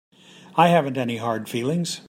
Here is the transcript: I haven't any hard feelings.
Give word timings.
I 0.55 0.69
haven't 0.69 0.97
any 0.97 1.17
hard 1.17 1.47
feelings. 1.47 1.99